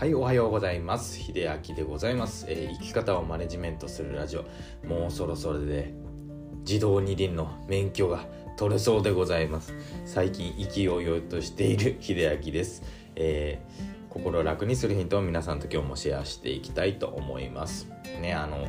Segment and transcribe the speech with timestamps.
[0.00, 1.18] はい、おはようございます。
[1.18, 4.44] 秀明でございます、えー生き方をマネジメントするラジオ。
[4.86, 5.92] もうそろそろで
[6.66, 8.24] 自動二輪の免許が
[8.56, 9.74] 取れそうでございます。
[10.06, 12.82] 最近意気揚々としている秀明です。
[13.14, 17.86] えー心を楽にするヒントを皆さんと今日もシェアしていきたいと思います。
[18.22, 18.68] ね、あの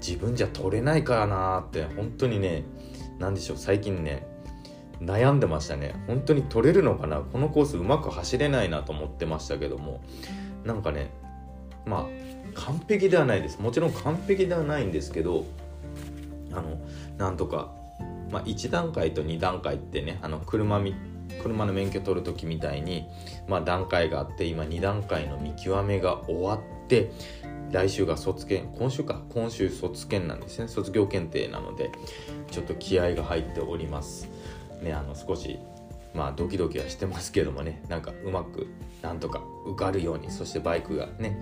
[0.00, 2.64] 自分じゃ取れないからなーって本当にね、
[3.20, 4.26] なんでしょう最近ね
[5.04, 5.94] 悩んでましたね。
[6.06, 7.18] 本当に取れるのかな？
[7.20, 10.00] このコースうまく走れないなと思ってましたけども。
[10.64, 11.10] なんかね
[11.84, 12.06] まあ
[12.54, 13.58] 完璧ではないです。
[13.60, 15.44] もちろん完璧ではないんですけど
[16.52, 16.78] あの
[17.18, 17.72] なんとか、
[18.30, 20.94] まあ、1段階と2段階ってねあの車み
[21.42, 23.08] 車の免許取る時みたいに、
[23.48, 27.10] まあ、段階があって今2段階の見極めが終わって
[27.72, 30.68] 来週が卒検今週か今週卒検なんですね。
[30.68, 31.90] 卒業検定なので
[32.50, 34.28] ちょっと気合が入っております。
[34.82, 35.58] ねあの少し
[36.14, 38.66] まあドキドキはしてますけどもねなんかうまく
[39.02, 41.40] なんとか受かるようにそしてバイクがね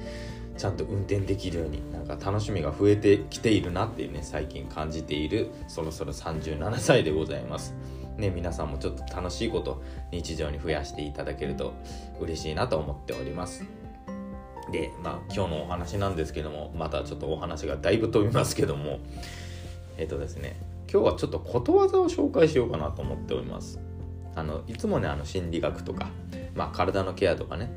[0.56, 7.74] ちゃんと運転できるようになんか楽しみが増えてきているなっていうね最近感じているそろそろ37歳でございます。
[8.16, 11.72] ね皆さんもちょっと楽しいこと日常に増やしていただけると
[12.20, 13.64] 嬉しいなと思っております。
[14.70, 18.98] でまあ今日のお話なんですけどもまたちょっとお話がだいぶ飛びますけども
[19.96, 20.56] えっとですね
[20.92, 23.78] 今日はちょっとことわざを紹介しようかなと思っております。
[24.34, 26.10] あのいつもねあの心理学とか、
[26.54, 27.70] まあ、体のケアとかね。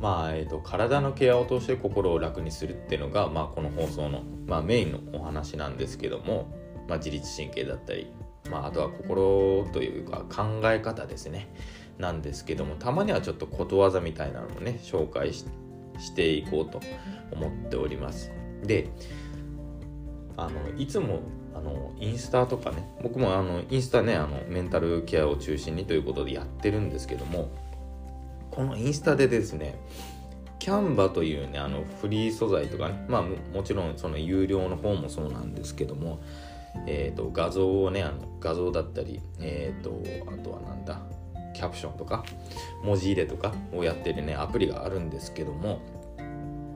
[0.00, 6.54] まあえー、と体のケアを通して心を楽にするっていうのが、まあ、この放送の、まあ、メインのお話なんですけども、
[6.88, 8.12] まあ、自律神経だったり、
[8.50, 11.48] まあ、あとは心というか考え方ですね。
[11.96, 15.46] なんですけどもたまにはちょっとことわざみたいなのをね紹介し
[15.98, 16.80] していこうと
[17.32, 18.30] 思っております。
[18.62, 18.90] で
[20.36, 21.20] あのいつも
[21.54, 27.48] あのインスタとかね僕もあのインスタねあのメンタルケアを中心にということでやってるんですけども
[28.50, 29.76] このインスタでですね
[30.58, 36.20] キャンバというねあのフリー素材とかねまあもちろんその有料の方もそうなんですけども
[36.86, 41.00] えー、と画像をねあの画像だったりえっ、とあとはなんだ
[41.54, 42.24] キャプションとか
[42.82, 45.80] 文字入れとかをやってるねアプリがあるんですけども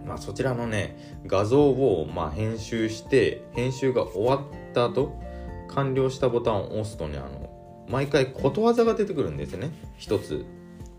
[0.08, 5.20] まあ、そちらのね画像をまあ編集して編集が終わった後
[5.68, 9.70] 完了したボタンを押すとねあの毎回ことわざが出てくるんですね。
[9.96, 10.44] 一つ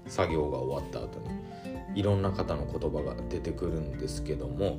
[0.07, 1.39] 作業が終わった後に。
[1.95, 4.77] いろんな方の言葉が出てくるんですけども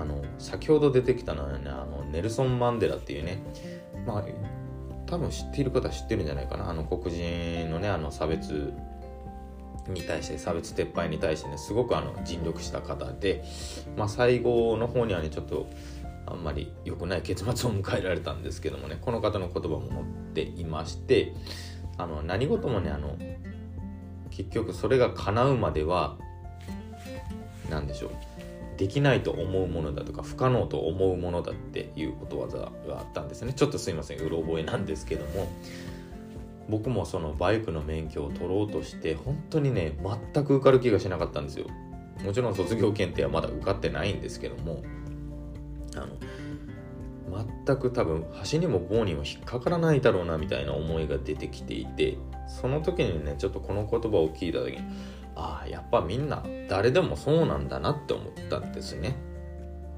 [0.00, 3.38] あの先ほど出てきたのはねあのネルソン・マンデラっていうね。
[4.06, 4.24] まあ
[5.06, 6.68] 多分知っている方は知ってるんじゃないかな。
[6.68, 8.72] あの黒人のねあの差別
[9.88, 13.44] に対して差別撤廃に対してねすごくあの尽力した方で、
[13.96, 15.68] まあ、最後の方にはねちょっと
[16.26, 21.34] あんまり良くない結末を迎えられたんですけどもねこの方の言葉も載っていまして
[21.98, 23.16] あの何事もねあの
[24.30, 26.16] 結局それが叶うまでは
[27.70, 28.10] 何でしょう
[28.76, 33.52] できないと思うものだとか不可能と思うものだっていうことわざがあったんですね。
[33.52, 35.48] ちょっとすいませんうろ覚えなんですけども
[36.68, 39.98] 僕もそのバイクの免許を取ろうとして本当にね
[40.32, 41.66] 全く受かる気がしなかったんですよ。
[42.24, 44.82] もちろん卒業検定はまだ受かってないんですけども
[45.96, 46.06] あの
[47.66, 52.16] 全く多分端にも棒にも引っかからないだろうなみたいな思いが出てきていて
[52.46, 54.78] その時にねちょっとこの言葉を聞いた時に
[55.34, 59.16] ああやっぱみんな誰でもそうなんだなって思ったんですね。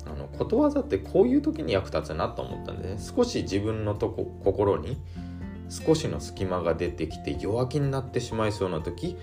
[0.06, 2.96] あのことわざってこういう時に役立つなと思ったんでね。
[2.98, 4.96] 少し自分のとこ心に
[5.68, 9.16] 少しの隙間が出てきて弱気になってしまいそうな時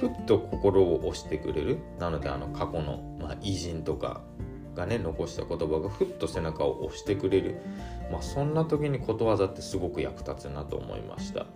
[0.00, 1.78] ふっと心を押してくれる。
[1.98, 4.22] なのであの過去の、まあ、偉人とか
[4.74, 7.60] がね残した言葉がふっと背中を押してくれる、
[8.10, 11.46] まあ、そんな時にことわざってすごく役立つなと思いました。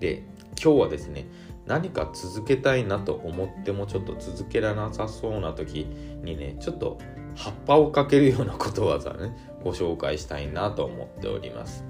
[0.00, 0.22] で
[0.62, 1.26] 今日はですね
[1.66, 5.86] 何か続けたいなと思ってもちょっと続けられなさそうな時
[6.22, 6.98] にねちょっと
[7.36, 11.84] 葉っぱをかけるようなことわざねご紹介したいなと思っております。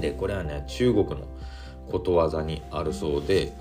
[0.00, 1.26] でこれはね中国の
[1.90, 3.52] ことわざにあるそうで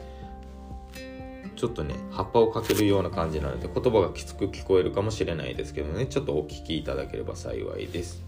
[1.56, 8.22] ちょっとね葉っぱをかけるような感じなので言葉がきつく聞こえるかもしれないですけどねちょっとお聞きいただければ幸いです、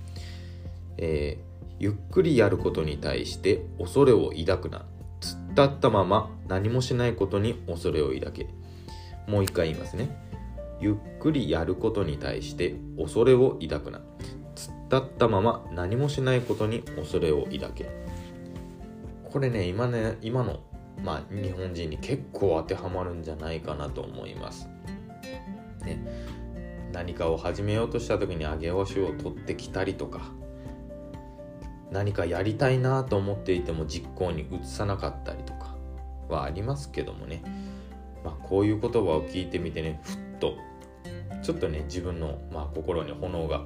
[0.97, 1.49] えー
[1.79, 4.85] ゆっくりやることに対して恐れを抱くな。
[5.21, 8.47] 突っ立ったまま何もしないことに恐れを抱け。
[9.27, 10.09] もう一回言いますね。
[10.81, 14.01] ゆっくりやることに対して恐れを抱くな。
[14.59, 17.89] 突っ立ったまま何もしないことに恐れを抱け。
[19.23, 20.59] これね今ね今の
[21.01, 24.67] まあ日本人に結構当てはまるんじゃないかなと思います。
[25.85, 26.03] ね。
[26.91, 30.21] 何かを始めようとした時に上げ足を取ってきたりとか。
[31.91, 35.75] 何かやりたいなと思っていても実行に移さなかったりとか。
[36.27, 37.41] はありますけどもね。
[38.23, 40.57] まあ、こういう言葉を聞いてみてねふっと。
[41.41, 43.63] ちょっとね自分の、まあ、心に炎が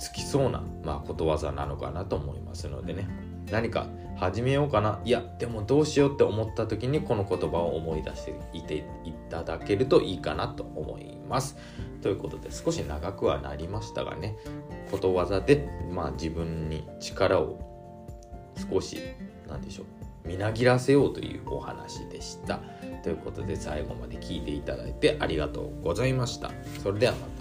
[0.00, 3.06] つきそうな、まあ、ことわざなのかなと思いますのでね。
[3.50, 3.86] 何か
[4.16, 5.00] 始めようかな。
[5.04, 11.56] いやでもどうしようって思った時にこの言葉を思い出していていただけるといいかなと思います。
[12.02, 14.36] ということで少し長くはなりましたがね。
[14.90, 17.58] ことわざで、まあ、自分に力を
[18.70, 18.98] 少し
[19.48, 22.60] 何でしょうみなぎらせようというお話でした。
[23.02, 26.50] ということで最後まで聞いていただいてありがとうございました。
[26.82, 27.40] それではまた